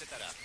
[0.00, 0.39] Cetará.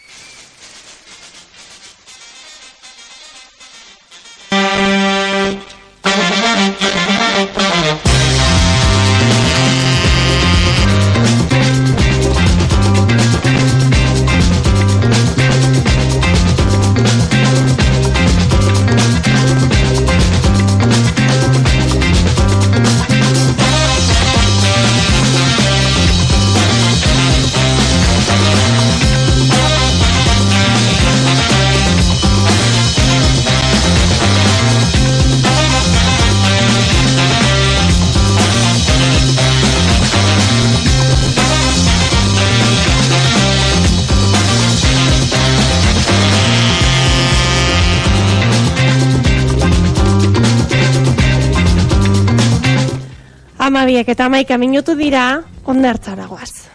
[54.06, 56.70] Amabiek eta amaika minutu dira, ondartzara goaz.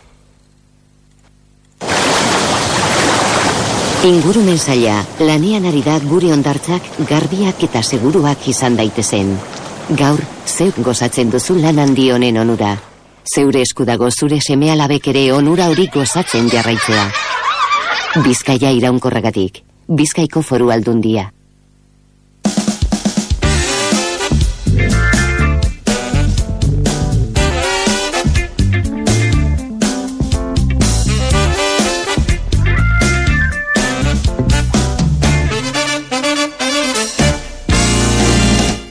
[4.03, 9.39] Ingurumen zaila, lanean ari da gure ondartzak garbiak eta seguruak izan daitezen.
[9.91, 12.77] Gaur, zeuk gozatzen duzu lan handi honen onura.
[13.25, 17.11] Zeure eskudago zure seme alabek ere onura hori gozatzen jarraitzea.
[18.25, 21.31] Bizkaia iraunkorragatik, Bizkaiko foru aldundia.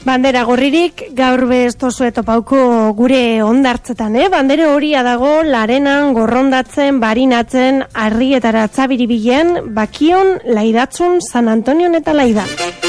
[0.09, 2.57] Bandera gorririk gaur bestozu etopauko
[2.97, 4.25] gure ondartzetan, eh?
[4.33, 12.88] Bandere horia dago larenan, gorrondatzen, barinatzen, arrietara tzabiribilen, bakion, laidatzun, San Antonion eta laidan.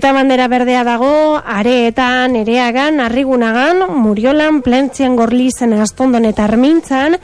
[0.00, 7.18] Eta bandera berdea dago, areetan, ereagan, arrigunagan, muriolan, plentzian gorlizen astondon eta armintzan,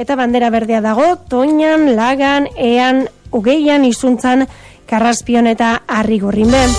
[0.00, 3.02] eta bandera berdea dago, toinan, lagan, ean,
[3.36, 4.46] ugeian, izuntzan,
[4.88, 6.72] karraspion eta arrigorrin ben.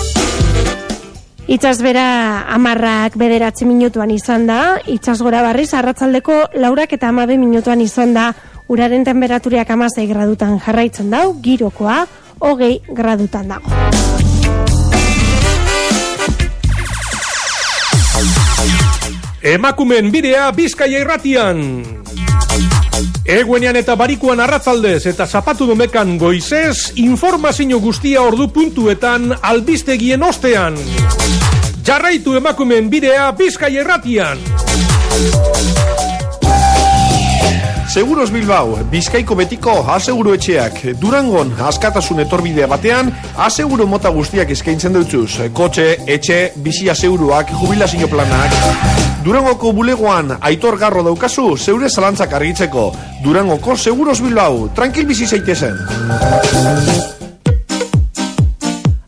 [1.46, 2.08] Itxas bera
[2.50, 8.32] amarrak bederatzi minutuan izan da, itxas gora barriz arratzaldeko laurak eta amabe minutuan izan da,
[8.66, 12.08] uraren temperaturiak amazei gradutan jarraitzen dau, girokoa,
[12.42, 14.03] hogei gradutan dago.
[19.44, 21.58] Emakumen bidea Bizkaia irratian.
[23.24, 30.78] Eguenean eta barikuan arratzaldez eta zapatu domekan goizez, informazio guztia ordu puntuetan albistegien ostean.
[31.84, 34.40] Jarraitu emakumen bidea Bizkaia irratian.
[37.94, 43.12] Seguros Bilbao, Bizkaiko betiko aseguru etxeak, Durangon askatasun etorbidea batean,
[43.46, 45.86] aseguru mota guztiak eskaintzen dutzuz, kotxe,
[46.16, 48.58] etxe, bizi aseguruak, jubilazio planak.
[49.22, 52.90] Durangoko bulegoan aitor garro daukazu, zeure zalantzak argitzeko.
[53.22, 55.78] Durangoko Seguros Bilbao, tranquil bizi zaitezen.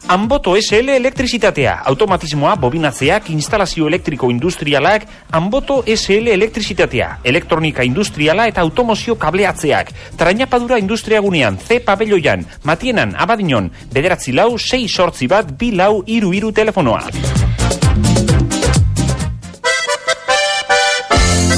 [0.08, 5.02] Anboto SL elektrizitatea, automatismoa, bobinatzeak, instalazio elektriko industrialak,
[5.34, 13.72] Anboto SL elektrizitatea, elektronika industriala eta automozio kableatzeak, trainapadura industria gunean, C pabelloian, matienan, abadinon,
[13.90, 17.02] bederatzi lau, 6 sortzi bat, bi lau, iru iru telefonoa.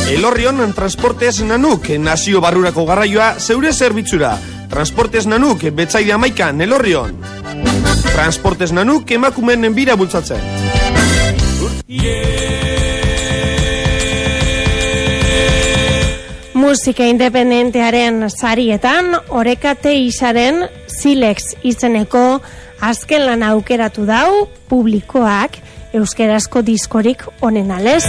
[0.08, 4.38] Elorrion transportez nanuk, nazio barrurako garraioa, zeure zerbitzura.
[4.72, 7.27] Transportez nanuk, betzaide amaikan, Elorrion.
[8.18, 10.40] Transportez nanuk, emakumen bira bultzatzen.
[16.58, 22.40] Musika independentearen sarietan, orekate isaren Silex izeneko
[22.82, 25.62] azken lan aukeratu dau publikoak
[25.94, 28.02] euskerazko diskorik onen alez.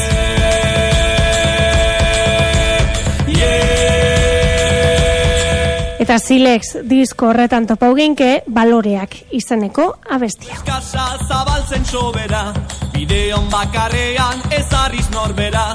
[5.99, 10.55] Eta Silex disko horretan topau ginke baloreak izeneko abestia.
[10.63, 12.53] Kasa zabaltzen sobera,
[12.93, 15.65] bideon bakarrean ezarriz norbera.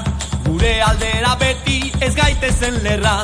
[0.47, 3.19] Gure aldera beti ez gaitezen lerra,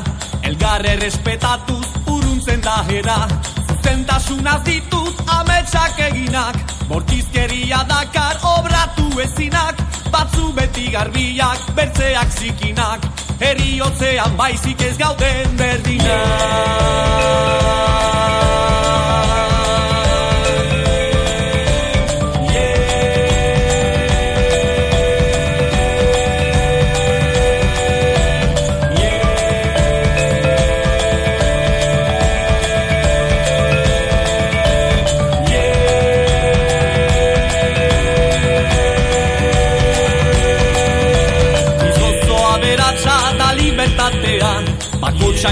[0.46, 3.18] elgarre respetatuz uruntzen da hera.
[3.66, 13.00] Zuzentasunaz ditut ametsak eginak, bortizkeria dakar obratu ezinak, batzu beti garbiak, bertzeak zikinak,
[13.40, 17.02] heriotzean baizik ez gauden berdinak.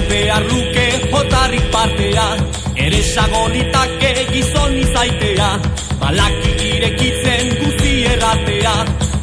[0.09, 2.27] Behar luke jotarrik partea
[2.75, 5.49] Ere sagolitake gizon izaitea
[5.99, 8.75] Balaki irekitzen guzi erratea.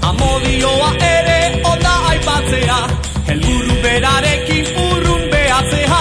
[0.09, 1.41] Amodioa ere
[1.73, 2.79] oda aipatzea
[3.29, 6.01] Helburu berarekin urrun behatzea.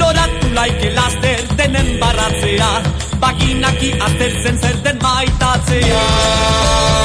[0.00, 2.70] Loratu laike laster denen barratzea
[3.20, 7.03] Baginaki aztertzen zer den maitatzea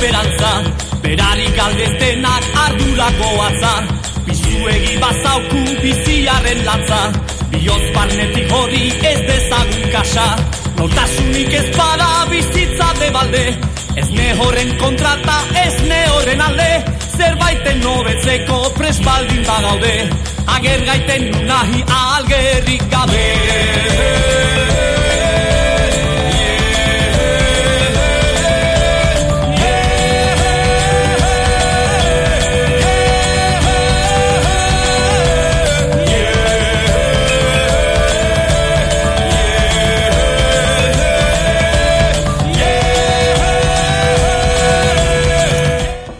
[0.00, 0.52] esperantza.
[1.02, 3.72] Berari galdeztenak ardurako atza.
[4.26, 7.00] Bizuegi bazauku biziaren latza.
[7.50, 10.26] Bioz barnetik hori ez dezagun kasa
[10.78, 13.44] Nortasunik ez bada bizitza de balde.
[14.00, 16.70] Ez ne horren kontrata ez ne horren alde.
[17.18, 19.94] Zerbaiten nobetzeko presbaldin bagaude.
[20.56, 24.59] Ager gaiten nahi algerrik gabe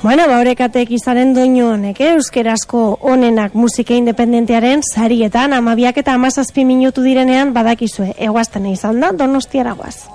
[0.02, 2.14] Bueno, ba, horrekatek izaren doinu honek, eh?
[2.16, 9.75] euskerazko onenak musika independentearen sarietan, amabiak eta amazazpi minutu direnean badakizue, eguazten izan da, donostiara
[9.76, 10.09] guaz.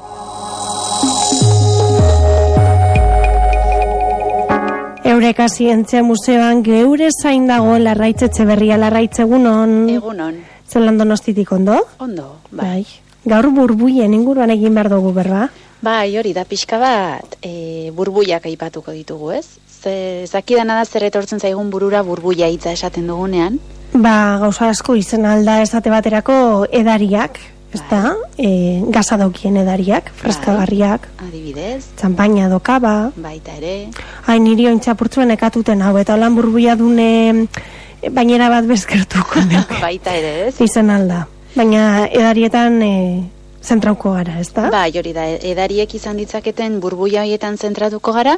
[5.06, 9.84] Eureka Zientzia Museoan geure zain dago larraitzetxe berria larraitze egunon.
[9.94, 11.78] Egunon, Zelan donostitik ondo?
[12.00, 12.66] ondo, bai.
[12.82, 12.86] Bai.
[13.26, 15.46] Gaur burbuien inguruan egin behar dugu berba.
[15.86, 19.46] Bai, hori da pixka bat e, burbuiak aipatuko ditugu, ez?
[19.86, 23.60] Ze, zakidana da zer etortzen zaigun burura burbuia hitza esaten dugunean.
[23.94, 27.38] Ba, gauza asko izen alda esate baterako edariak,
[27.76, 28.16] ez da?
[28.42, 28.50] E,
[28.96, 33.76] gaza daukien edariak, freskagarriak, Adibidez, txampaina dokaba, baita ere,
[34.26, 37.08] hain niri ointxapurtzuen ekatuten hau, eta holan burbuia dune
[38.02, 39.46] e, bainera bat bezkertuko
[39.86, 40.56] baita ere, ez?
[40.66, 41.28] izen alda.
[41.56, 42.96] Baina edarietan e,
[43.62, 44.68] zentrauko gara, ez da?
[44.74, 48.36] Bai, hori da, edariek izan ditzaketen burbuia hoietan zentratuko gara,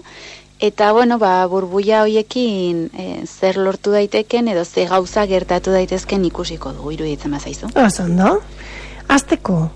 [0.60, 6.74] eta bueno, ba, burbuia hoiekin e, zer lortu daiteken edo ze gauza gertatu daitezken ikusiko
[6.74, 7.70] dugu, iruditzen bazaizu.
[7.76, 8.40] Oso ondo.
[9.08, 9.70] Azteko,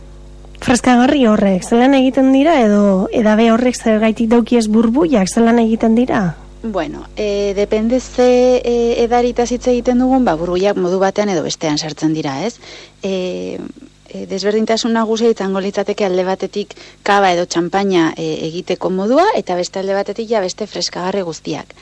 [0.61, 6.23] freskagarri horrek, zelan egiten dira, edo edabe horrek zergaitik daukiez burbuiak, zelan egiten dira?
[6.63, 11.79] Bueno, e, depende ze e, edaritaz hitz egiten dugun, ba, burbuiak modu batean edo bestean
[11.81, 12.59] sartzen dira, ez?
[13.01, 13.57] E,
[14.11, 16.75] e, desberdintasun nagusia izango litzateke alde batetik
[17.07, 21.73] kaba edo txampaina e, egiteko modua eta beste alde batetik ja beste freskagarri guztiak.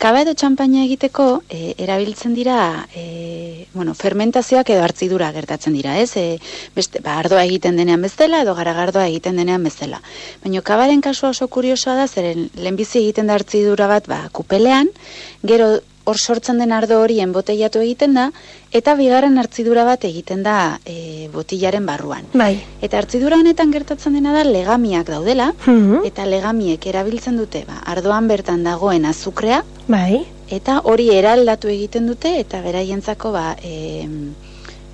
[0.00, 2.58] Kaba edo txampaina egiteko e, erabiltzen dira
[2.96, 6.16] e, bueno, fermentazioak edo hartzidura gertatzen dira, ez?
[6.16, 6.38] E,
[6.76, 10.00] beste, ba, ardoa egiten denean bezala edo garagardoa egiten denean bezala.
[10.44, 14.90] Baina kabaren kasua oso kuriosoa da, zeren lehenbizi egiten da hartzidura bat ba, kupelean,
[15.44, 15.74] gero
[16.04, 18.30] hor sortzen den ardo horien botellatu egiten da,
[18.72, 22.24] eta bigarren hartzidura bat egiten da e, botillaren barruan.
[22.34, 22.60] Bai.
[22.82, 26.04] Eta hartzidura honetan gertatzen dena da legamiak daudela, Mhm.
[26.04, 30.24] eta legamiek erabiltzen dute, ba, ardoan bertan dagoen azukrea, Bai.
[30.50, 34.06] eta hori eraldatu egiten dute, eta beraientzako ba, e,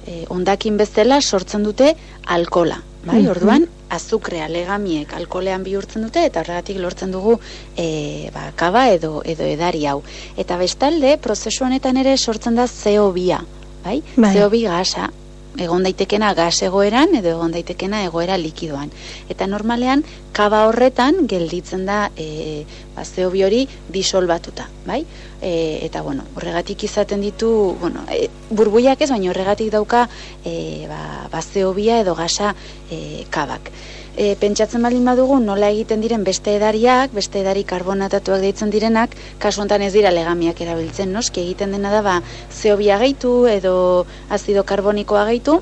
[0.06, 1.94] e, ondakin bezala sortzen dute
[2.26, 2.82] alkola.
[3.04, 3.30] Bai, Mhm.
[3.30, 7.38] orduan, azukrea legamiek alkolean bihurtzen dute, eta horregatik lortzen dugu
[7.76, 10.02] e, ba, kaba edo, edo edari hau.
[10.36, 13.40] Eta bestalde, prozesu honetan ere sortzen da CO2,
[13.84, 14.02] bai?
[14.16, 14.34] Bai.
[14.36, 15.10] CO2 gasa,
[15.58, 18.90] egon daitekena gas egoeran edo egon daitekena egoera likidoan.
[19.28, 22.64] Eta normalean, kaba horretan gelditzen da e,
[22.94, 25.02] ba, CO2 hori disolbatuta, bai?
[25.40, 30.06] E, eta bueno, horregatik izaten ditu, bueno, e, burbuiak ez, baina horregatik dauka
[30.44, 32.54] e, ba, ba CO2 edo gasa
[32.90, 33.72] e, kabak.
[34.16, 39.62] E, pentsatzen baldin badugu nola egiten diren beste edariak, beste edari karbonatatuak deitzen direnak, kasu
[39.62, 42.16] honetan ez dira legamiak erabiltzen, noski egiten dena da ba
[42.50, 45.60] CO2 gehitu edo azido karbonikoa gehitu,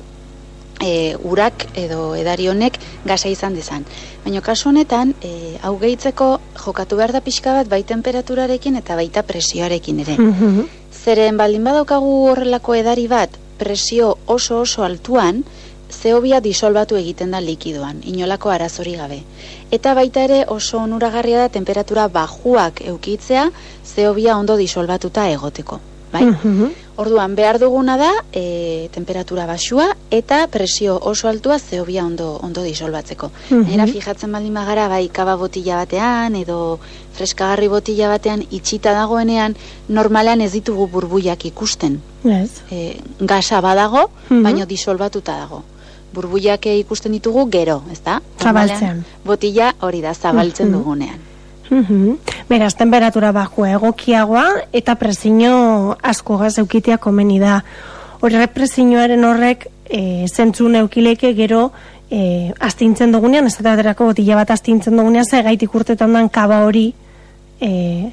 [0.81, 3.85] e, urak edo edari honek gasa izan dezan.
[4.23, 6.29] Baina kasu honetan, e, hau gehitzeko
[6.63, 10.17] jokatu behar da pixka bat bai temperaturarekin eta baita presioarekin ere.
[10.17, 10.65] Mhm.
[11.03, 13.29] Zeren baldin badaukagu horrelako edari bat
[13.59, 15.43] presio oso oso altuan,
[15.89, 19.23] zeobia disolbatu egiten da likidoan, inolako arazori gabe.
[19.71, 23.49] Eta baita ere oso onuragarria da temperatura bajuak eukitzea,
[23.85, 25.79] zeobia ondo disolbatuta egoteko.
[26.11, 26.25] Bai?
[26.25, 26.69] Mhm.
[26.99, 33.31] Orduan, behar duguna da, e, temperatura basua eta presio oso altua zeobia ondo, ondo disolbatzeko.
[33.51, 33.71] Mhm.
[33.71, 36.79] Era fijatzen baldin bagara, bai, kaba botila batean edo
[37.13, 39.55] freskagarri botila batean itxita dagoenean,
[39.87, 42.01] normalean ez ditugu burbuiak ikusten.
[42.25, 42.63] Ez.
[42.71, 44.43] E, gasa badago, Mhm.
[44.43, 45.63] baino disolbatuta dago.
[46.13, 48.21] Burbuiak ikusten ditugu gero, ezta?
[48.43, 50.77] Normalean, Botila hori da, zabaltzen Mhm.
[50.77, 51.19] dugunean.
[51.69, 52.15] Mhm.
[52.49, 57.63] Beraz, temperatura bajua egokiagoa eta presio asko gaz eukitea komeni da.
[58.21, 61.71] Horrek presioaren horrek e, zentzun eukileke gero
[62.09, 66.63] e, astintzen dugunean, ez da baterako botila bat astintzen dugunean, ze gaitik urtetan dan kaba
[66.65, 66.93] hori
[67.61, 68.11] e,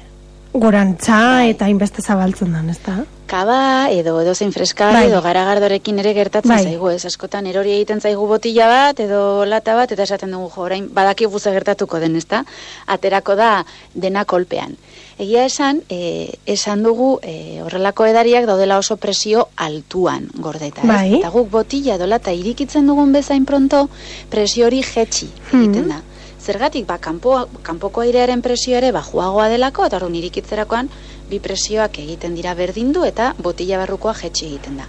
[0.53, 3.03] gorantza eta inbeste zabaltzen dan, ez da?
[3.27, 5.07] Kaba edo edo zein freska Bai.
[5.09, 6.63] edo garagardorekin ere gertatzen Bai.
[6.63, 10.61] zaigu, ez askotan erori egiten zaigu botila bat edo lata bat eta esaten dugu jo,
[10.63, 12.45] orain badakigu ze gertatuko den, ezta?
[12.87, 14.77] Aterako da dena kolpean.
[15.19, 20.87] Egia esan, e, esan dugu e, horrelako edariak daudela oso presio altuan gordeta, ez?
[20.87, 21.15] Bai.
[21.19, 23.89] Eta guk botila edo lata irikitzen dugun bezain pronto,
[24.29, 25.89] presio hori jetxi egiten Mhm.
[25.89, 26.01] da.
[26.47, 27.33] Zergatik, ba, kanpo,
[27.67, 30.87] kanpoko airearen presio ere bajuagoa delako, eta orduan irikitzerakoan
[31.27, 34.85] bi presioak egiten dira berdindu eta botila barrukoa jetxi egiten da.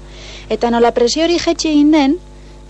[0.55, 2.15] Eta nola presio hori jetxi egin den,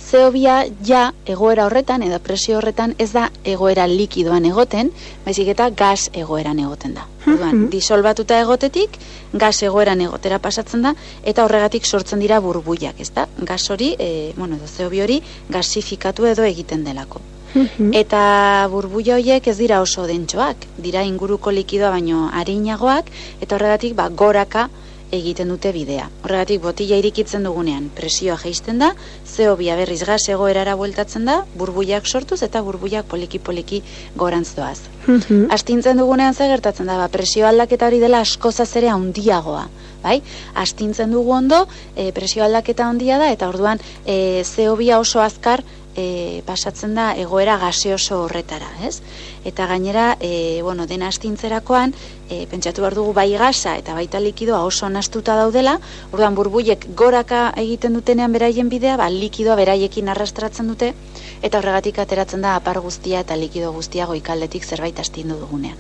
[0.08, 4.92] zeobia ja egoera horretan edo presio horretan ez da egoera likidoan egoten,
[5.26, 7.04] baizik eta gas egoeran egoten da.
[7.26, 7.70] Orduan, Mhm.
[7.70, 8.96] disolbatuta egotetik,
[9.34, 13.28] gas egoeran egotera pasatzen da, eta horregatik sortzen dira burbuiak, ez da?
[13.38, 17.20] Gas hori, e, bueno, edo zeobi hori gasifikatu edo egiten delako.
[17.54, 17.94] Mhm.
[17.94, 24.08] Eta burbuia horiek ez dira oso dentsoak, dira inguruko likidoa baino arinagoak, eta horregatik ba,
[24.08, 24.68] goraka
[25.10, 26.08] egiten dute bidea.
[26.24, 28.90] Horregatik botila irikitzen dugunean presioa jaisten da,
[29.24, 33.82] zeobia berriz gas egoerara bueltatzen da, burbuiak sortuz eta burbuiak poliki-poliki
[34.16, 34.80] gorantz doaz.
[35.06, 35.48] Mhm.
[35.50, 39.68] Astintzen dugunean ze gertatzen da, ba, presio aldaketa hori dela askozaz ere handiagoa.
[40.02, 40.20] Bai?
[40.54, 45.64] Astintzen dugu ondo, e, presio aldaketa handia da, eta orduan e, zeobia oso azkar
[45.98, 49.00] e, pasatzen da egoera gaseoso horretara, ez?
[49.48, 51.94] Eta gainera, e, bueno, dena astintzerakoan,
[52.28, 55.78] e, pentsatu behar dugu bai gasa eta baita likidoa oso nastuta daudela,
[56.12, 60.94] orduan burbuiek goraka egiten dutenean beraien bidea, ba, likidoa beraiekin arrastratzen dute,
[61.42, 65.78] eta horregatik ateratzen da apar guztia eta likido guztia goikaldetik zerbait astindu dugunean.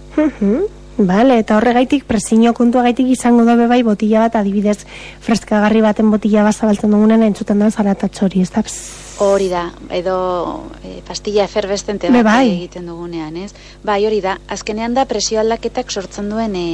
[0.98, 4.80] Vale, eta horregaitik presio kontua gaitik izango da bai botila bat adibidez
[5.22, 8.62] freskagarri baten botila bat zabaltzen dugunen entzuten da zaratatxo hori, ez da?
[9.22, 9.64] Hori da,
[9.94, 10.16] edo
[10.82, 12.50] e, pastilla efervescente Be bat bai.
[12.56, 13.52] egiten dugunean, ez?
[13.84, 16.66] Bai, hori da, azkenean da presio aldaketak sortzen duen e,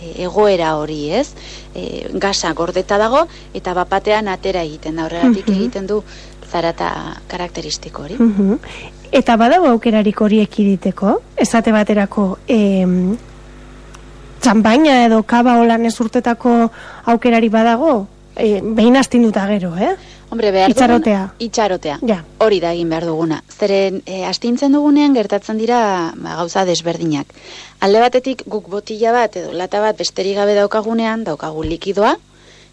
[0.00, 1.30] e, egoera hori, ez?
[1.74, 5.56] E, gasa gordeta dago eta bapatean atera egiten da, horregatik Mhm.
[5.56, 6.02] egiten du
[6.50, 8.16] zarata karakteristiko hori.
[8.18, 8.58] Mhm.
[9.12, 13.16] Eta badago aukerarik hori ekiditeko, esate baterako em,
[14.40, 16.70] txampaina edo kaba holan ez urtetako
[17.06, 19.94] aukerari badago, e, behin astinduta gero, eh?
[20.28, 21.18] Hombre, behar Itxarotea.
[21.20, 21.98] duguna- itxarotea.
[22.02, 22.24] Ja.
[22.38, 23.42] Hori da egin behar duguna.
[23.48, 27.26] Zeren, e, astintzen dugunean gertatzen dira ba, gauza desberdinak.
[27.80, 32.16] Alde batetik guk botila bat edo lata bat besterik gabe daukagunean, daukagu likidoa,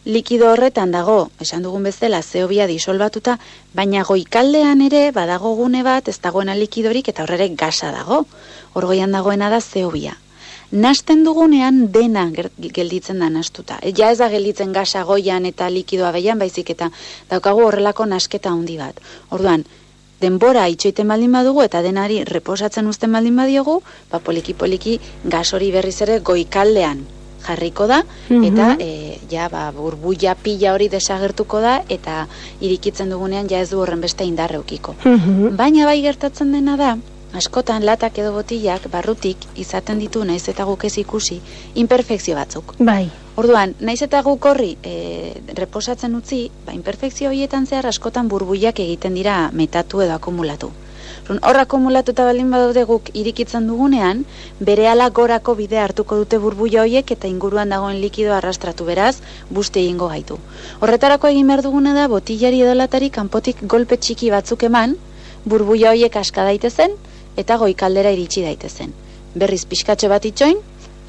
[0.06, 3.38] likido horretan dago, esan dugun bezala, zeobia disolbatuta,
[3.74, 8.26] baina goikaldean ere badago gune bat, ez dagoena likidorik eta horrere gasa dago.
[8.74, 10.18] Orgoian dagoena da zeobia.
[10.74, 13.78] Nasten dugunean dena gelditzen da nastuta.
[13.86, 16.90] E, Ja ez da gelditzen gasa goian eta likidoa behian, baizik eta
[17.30, 18.98] daukagu horrelako nasketa handi bat.
[19.30, 19.66] Orduan,
[20.22, 26.00] denbora itxoiten baldin badugu eta denari reposatzen uzten baldin badiogu, ba poliki-poliki gas hori berriz
[26.02, 27.06] ere goikaldean
[27.46, 28.44] jarriko da, Mhm.
[28.50, 32.28] eta e, ja ba, burbuia pila hori desagertuko da, eta
[32.62, 34.96] irikitzen dugunean ja ez du horren beste indarreukiko.
[35.06, 35.56] Mhm.
[35.58, 36.98] Baina bai gertatzen dena da,
[37.34, 41.40] askotan latak edo botilak barrutik izaten ditu naiz eta guk ez ikusi
[41.82, 42.76] imperfekzio batzuk.
[42.80, 43.10] Bai.
[43.36, 49.18] Orduan, naiz eta guk horri e, reposatzen utzi, ba, imperfekzio horietan zehar askotan burbuiak egiten
[49.18, 50.70] dira metatu edo akumulatu.
[51.24, 54.26] Hor akumulatuta baldin badaude guk irikitzen dugunean,
[54.60, 59.16] berehala gorako bide hartuko dute burbuia horiek eta inguruan dagoen likido arrastratu beraz,
[59.50, 60.38] buste egingo gaitu.
[60.82, 64.98] Horretarako egin behar duguna da, botillari edo latari kanpotik golpe txiki batzuk eman,
[65.46, 67.00] burbuia horiek aska daitezen,
[67.38, 68.94] eta goikaldera iritsi daitezen.
[69.34, 70.58] Berriz pixkatxo bat itxoin,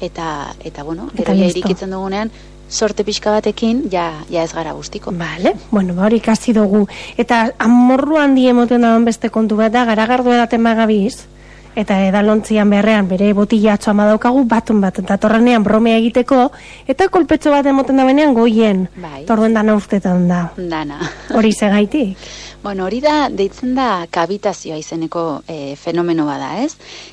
[0.01, 2.31] eta, eta bueno, Eta gero irikitzen dugunean,
[2.69, 5.13] sorte pixka batekin, ja, ja ez gara guztiko.
[5.15, 6.87] Vale, bueno, ba hori ikasi dugu.
[7.17, 11.27] Eta amorru handi emoten da beste kontu bat da, garagardo edaten bagabiz,
[11.75, 16.49] eta edalontzian beharrean bere botilatxoa madaukagu batun bat, eta torrenean bromea egiteko,
[16.87, 18.87] eta kolpetxo bat emoten da benean goien.
[18.95, 19.25] Bai.
[19.27, 20.41] Torduen dana urtetan da.
[20.57, 20.99] Dana.
[21.35, 22.17] Hori segaitik.
[22.65, 26.71] Bueno, hori da, deitzen da kabitazioa izeneko e, fenomeno bada, ez?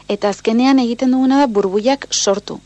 [0.09, 2.57] Eta azkenean egiten duguna da burbuiak sortu.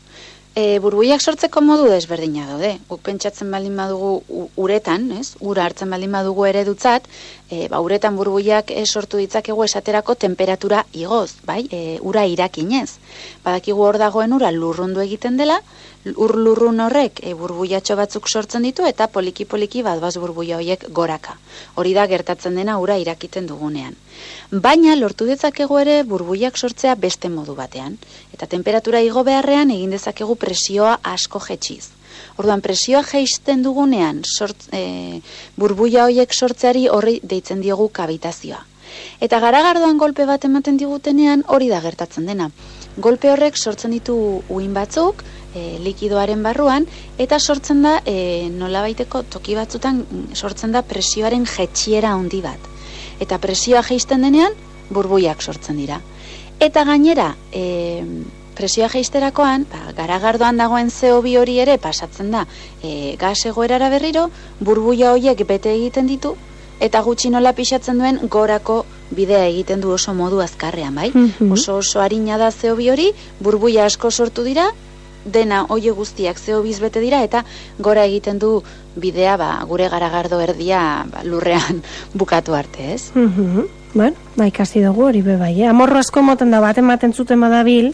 [0.55, 2.69] E, burbuiak sortzeko modu desberdina daude.
[2.87, 5.33] Guk pentsatzen baldin badugu uretan, ez?
[5.43, 7.11] Ura hartzen baldin badugu eredutzat,
[7.51, 11.65] e, ba, uretan burbuiak e, sortu ditzakegu esaterako temperatura igoz, bai?
[11.67, 12.87] E, ura irakinez.
[13.43, 15.59] Badakigu hor dagoen ura lurrundu egiten dela,
[16.15, 20.85] ur lurrun horrek e, burbuiatxo batzuk sortzen ditu eta poliki poliki bat baz burbuia horiek
[20.99, 21.37] goraka.
[21.75, 23.95] Hori da gertatzen dena ura irakiten dugunean.
[24.51, 27.97] Baina lortu dezakegu ere burbuiak sortzea beste modu batean.
[28.33, 31.89] Eta temperatura igo beharrean egin dezakegu presioa asko jetxiz.
[32.37, 35.21] Orduan presioa jeisten dugunean sort, e,
[35.57, 38.63] burbuia horiek sortzeari horri deitzen diogu kabitazioa.
[39.21, 42.49] Eta garagardoan golpe bat ematen digutenean hori da gertatzen dena.
[42.97, 44.15] Golpe horrek sortzen ditu
[44.49, 45.23] uin batzuk,
[45.55, 52.13] e, likidoaren barruan, eta sortzen da, e, nolabaiteko toki batzutan, mm, sortzen da presioaren jetxiera
[52.13, 52.59] handi bat.
[53.19, 54.53] Eta presioa jeisten denean,
[54.89, 56.01] burbuiak sortzen dira.
[56.59, 58.03] Eta gainera, e,
[58.57, 62.47] presioa jeisterakoan, ba, garagardoan dagoen CO2 hori ere pasatzen da
[62.81, 64.29] e, gas egoerara berriro,
[64.59, 66.33] burbuia horiek bete egiten ditu,
[66.79, 71.11] eta gutxi nola pixatzen duen gorako bidea egiten du oso modu azkarrean, bai?
[71.13, 71.51] Mhm.
[71.53, 74.71] Oso oso harina da CO2 hori, burbuia asko sortu dira,
[75.27, 77.43] dena hoie guztiak CO2 bete dira, eta
[77.79, 78.63] gora egiten du
[78.95, 81.83] bidea ba, gure garagardo erdia ba, lurrean
[82.19, 83.11] bukatu arte, ez?
[83.15, 83.67] Mhm.
[83.93, 85.67] Bueno, ba, ikasi dugu hori be bai, eh?
[85.67, 87.93] Amorro asko moten da, bat ematen zuten badabil,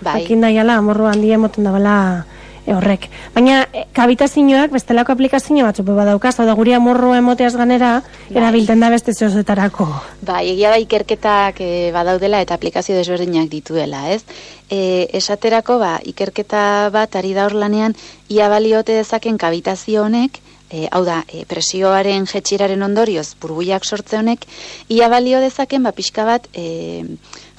[0.00, 0.22] Bai.
[0.22, 2.37] Jakin daiala, amorro handia emoten da bala e,
[2.74, 3.08] horrek.
[3.34, 8.36] Baina, e, kabitazioak, bestelako aplikazio batzuk be badaukaz, hau da guri amorro emoteaz ganera, Bai.
[8.36, 9.88] erabilten da beste zehozetarako.
[10.22, 14.22] Bai, egia da ikerketak e, badaudela eta aplikazio desberdinak dituela, ez?
[14.70, 17.96] E, esaterako, ba, ikerketa bat ari da hor lanean,
[18.28, 24.44] ia baliote dezaken kabitazio honek, e, hau da, e, presioaren jetxiraren ondorioz, burbuiak sortze honek,
[24.92, 27.04] ia balio dezaken, ba, pixka bat, e,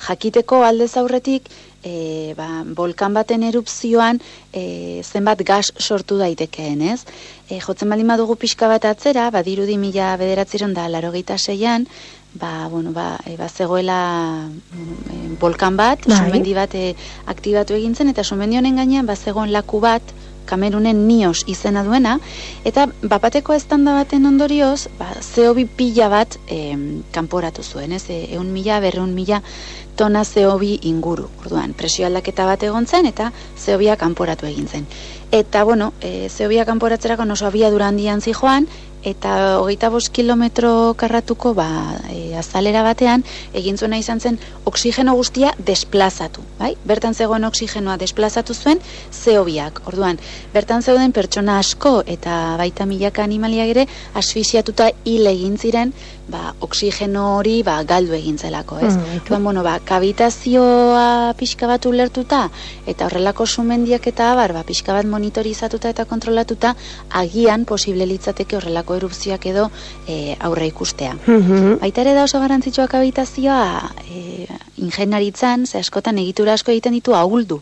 [0.07, 1.49] jakiteko aldez aurretik,
[1.83, 4.19] e, ba, volkan baten erupzioan
[4.51, 7.03] e, zenbat gas sortu daitekeen, ez?
[7.49, 11.87] E, jotzen baldin badugu pixka bat atzera, badirudi mila bederatziron da larogeita seian,
[12.33, 16.43] ba, bueno, ba, e, ba zegoela e, volkan bat, Bai.
[16.53, 20.03] bat e, aktibatu egin zen, eta sumendi honen gainean ba zegoen laku bat,
[20.49, 22.17] Kamerunen nios izena duena,
[22.65, 28.49] eta bapateko estanda baten ondorioz, ba, CO2 pila bat em, kanporatu zuen, ez, e, eun
[28.53, 29.43] mila, berreun mila
[29.99, 31.27] tona CO2 inguru.
[31.43, 34.85] Orduan, presio aldaketa bat egon zen, eta CO2 kanporatu egin zen.
[35.31, 38.65] Eta, bueno, e, CO2 kanporatzerako oso abiadura handian zijoan,
[39.03, 45.53] eta hogeita bost kilometro karratuko ba, e, azalera batean egin zuena izan zen oksigeno guztia
[45.57, 46.75] desplazatu, bai?
[46.85, 48.79] Bertan zegoen oksigenoa desplazatu zuen
[49.11, 49.81] zeobiak.
[49.87, 50.19] Orduan,
[50.53, 53.87] bertan zeuden pertsona asko eta baita milaka animaliak ere
[54.19, 55.93] asfixiatuta hil egin ziren
[56.29, 58.93] ba, oksigeno hori ba, galdu egin zelako, ez?
[58.93, 62.45] Mm, Orduan, bueno, ba, kabitazioa pixka bat ulertuta
[62.89, 66.75] eta horrelako sumendiak eta abar, ba, pixka bat monitorizatuta eta kontrolatuta
[67.23, 69.69] agian posible litzateke horrelako erupzioak edo
[70.07, 71.15] e, aurre ikustea.
[71.25, 71.79] Mhm.
[71.83, 74.47] Baita ere da oso garrantzitsua kabitazioa e,
[74.79, 77.59] ingenaritzan, ze askotan egitura asko egiten ditu ahuldu.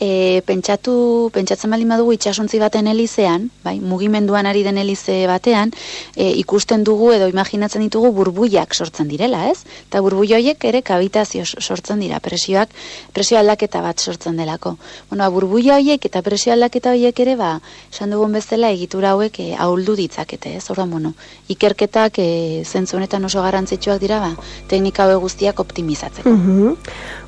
[0.00, 0.96] E, pentsatu,
[1.34, 5.72] pentsatzen baldin badugu itxasuntzi baten elizean, bai, mugimenduan ari den elize batean,
[6.14, 9.64] e, ikusten dugu edo imaginatzen ditugu burbuiak sortzen direla, ez?
[9.88, 12.74] Eta burbuio horiek ere kabitazio sortzen dira, presioak,
[13.14, 14.76] presio aldaketa bat sortzen delako.
[15.10, 17.56] Bueno, ba, burbuia horiek eta presio aldaketa horiek ere, ba,
[17.92, 20.65] esan dugun bezala egitura hauek e, ahuldu ditzakete, ez?
[20.70, 21.12] Orduan, bueno,
[21.52, 24.32] ikerketak e, zentzu honetan oso garrantzitsuak dira, ba,
[24.68, 26.30] teknika hauek guztiak optimizatzeko.
[26.30, 26.76] Mhm.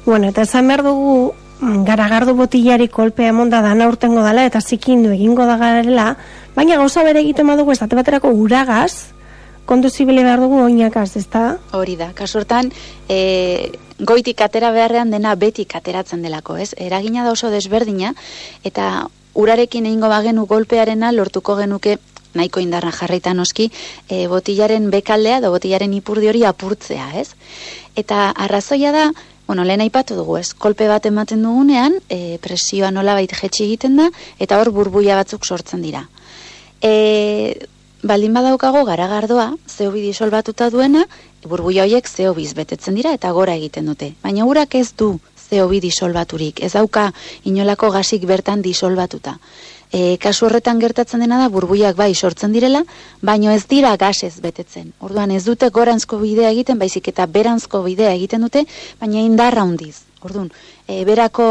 [0.06, 5.10] Bueno, eta esan behar dugu, mm, garagardo botillari kolpea emonda dana urtengo dala eta zikindu
[5.10, 6.16] egingo da garela,
[6.54, 9.12] baina gauza bere egiten badugu esate baterako uragaz,
[9.66, 11.58] konduzibile behar dugu oinakaz, ezta?
[11.76, 12.72] Hori da, kasu hortan,
[13.08, 16.72] e, goitik atera beharrean dena betik ateratzen delako, ez?
[16.78, 18.14] Eragina da oso desberdina,
[18.64, 21.98] eta urarekin egingo bagenu golpearena lortuko genuke
[22.34, 23.70] nahiko indarra jarraita noski,
[24.08, 27.30] e, botillaren bekaldea edo botillaren ipurdi hori apurtzea, ez?
[27.96, 29.06] Eta arrazoia da,
[29.46, 30.52] bueno, lehen aipatu dugu, ez?
[30.54, 35.82] Kolpe bat ematen dugunean, e, presioa nolabait jetxi egiten da, eta hor burbuia batzuk sortzen
[35.82, 36.04] dira.
[36.82, 37.66] E,
[38.02, 41.06] baldin badaukago garagardoa, zeobi disolbatuta duena,
[41.48, 44.12] burbuia horiek zeobiz betetzen dira eta gora egiten dute.
[44.22, 45.16] Baina urak ez du
[45.48, 47.08] zeobi disolbaturik, ez dauka
[47.44, 49.38] inolako gasik bertan disolbatuta.
[49.92, 52.82] E, kasu horretan gertatzen dena da burbuiak bai sortzen direla,
[53.22, 54.92] baino ez dira gasez betetzen.
[55.00, 58.66] Orduan ez dute gorantzko bidea egiten, baizik eta berantzko bidea egiten dute,
[59.00, 60.04] baina indarra handiz.
[60.20, 60.50] Orduan,
[60.86, 61.46] e, berako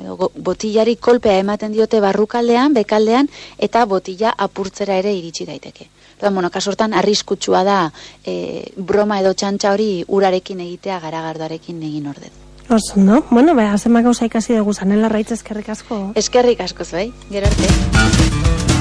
[0.00, 3.28] edo, botillari kolpea ematen diote barrukaldean, bekaldean,
[3.58, 5.88] eta botilla apurtzera ere iritsi daiteke.
[6.16, 7.80] Orduan, bueno, kasu hortan arriskutsua da
[8.24, 12.32] e, broma edo txantxa hori urarekin egitea garagardoarekin egin ordez.
[12.68, 13.24] Oso, no?
[13.30, 16.02] Bueno, beha, zema gauza ikasi dugu zanela raitz eskerrik asko.
[16.14, 18.71] Eskerrik asko bai, gero arte.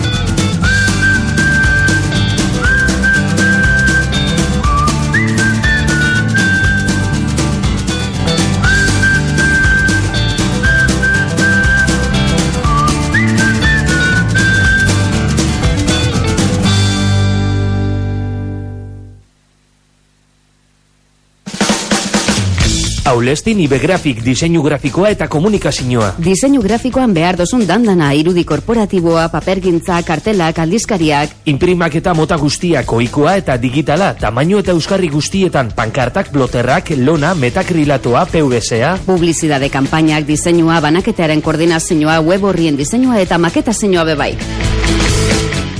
[23.11, 26.13] Aulestin Ibegrafik diseinu grafikoa eta komunikazioa.
[26.23, 31.35] Diseinu grafikoan behar dozun dandana irudi korporatiboa, papergintza, kartelak, aldizkariak.
[31.51, 38.27] Imprimak eta mota guztiak ohikoa eta digitala, tamaino eta euskarri guztietan pankartak, bloterrak, lona, metakrilatoa,
[38.31, 38.95] PVC-a.
[39.05, 44.70] Publizidade kanpainak, diseinua, banaketearen koordinazioa, web horrien diseinua eta maketazioa bebaik.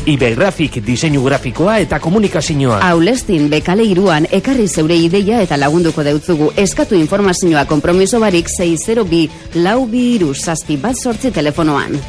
[0.05, 2.79] Ibegrafik diseinu grafikoa eta komunikazioa.
[2.89, 9.27] Aulestin bekale iruan ekarri zeure ideia eta lagunduko deutzugu eskatu informazioa kompromiso barik 602
[9.61, 11.99] lau bi iru zazpi bat sortzi telefonoan.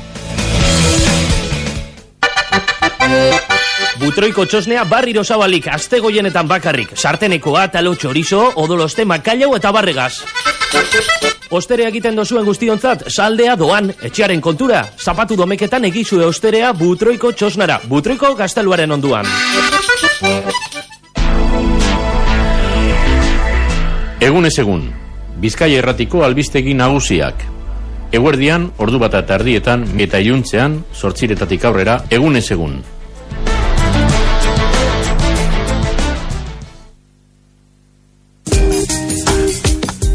[4.01, 6.97] Butroiko txosnea barriro zabalik, azte goienetan bakarrik.
[6.97, 10.25] Sartenekoa, talo txorizo, odoloste makailau eta barregaz.
[11.53, 14.87] Osterea egiten dozuen guztionzat, saldea doan, etxearen kontura.
[14.97, 17.81] Zapatu domeketan egizue osterea butroiko txosnara.
[17.91, 19.29] Butroiko gazteluaren onduan.
[24.23, 24.89] Egunez egun,
[25.43, 27.41] Bizkaia erratiko albistegi nagusiak.
[28.15, 32.77] Eguerdian, ordu bat eta erdietan, eta iluntzean, sortziretatik aurrera, egunez egun.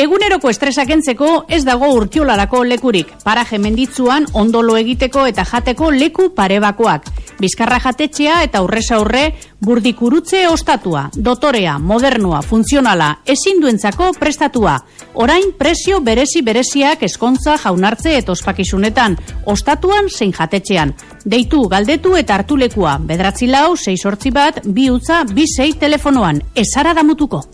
[0.03, 3.13] Eguneroko estresak entzeko ez dago urtiolarako lekurik.
[3.23, 7.07] Paraje menditzuan ondolo egiteko eta jateko leku parebakoak.
[7.39, 9.23] Bizkarra jatetxea eta urresa aurre
[9.63, 14.75] burdikurutze ostatua, dotorea, modernua, funtzionala, ezin duentzako prestatua.
[15.23, 19.15] Orain prezio berezi bereziak eskontza jaunartze eta ospakizunetan,
[19.55, 20.97] ostatuan zein jatetxean.
[21.23, 22.97] Deitu, galdetu eta hartu lekua.
[22.99, 26.43] Bedratzi lau, sei sortzi bat, bi utza, bi sei telefonoan.
[26.59, 27.45] Ezara damutuko.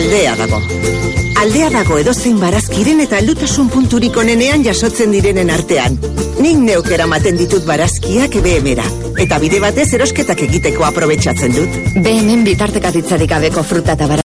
[0.00, 0.58] Aldea dago.
[1.42, 5.98] Aldea dago edozein barazkiren eta aldutasun punturik onenean jasotzen direnen artean.
[6.40, 8.86] Nik neuk eramaten ditut barazkiak BM-era.
[9.20, 11.76] Eta bide batez erosketak egiteko aprobetsatzen dut.
[12.00, 14.08] BM-en bitartekaritzarik gabeko fruta eta